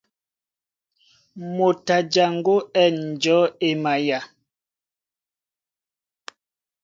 Moto 1.55 1.91
a 1.97 1.99
jaŋgó 2.13 2.55
á 2.63 2.67
ɛ̂n 2.83 2.95
njɔ̌ 3.11 3.39
e 3.67 3.69
maya. 3.83 4.19